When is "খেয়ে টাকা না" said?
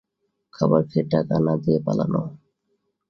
0.89-1.53